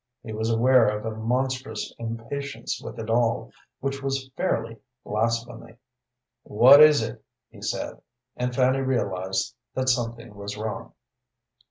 [0.23, 3.51] He was aware of a monstrous impatience with it all,
[3.81, 5.75] which was fairly blasphemy.
[6.41, 8.01] "What is it?" he said,
[8.35, 10.93] and Fanny realized that something was wrong.